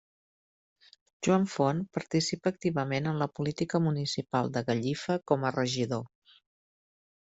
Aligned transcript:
Joan 1.27 1.45
Font 1.55 1.83
participa 1.99 2.53
activament 2.55 3.11
en 3.13 3.21
la 3.25 3.29
política 3.41 3.85
municipal 3.91 4.53
de 4.59 4.67
Gallifa 4.73 5.23
com 5.31 5.43
a 5.53 5.57
regidor. 5.63 6.07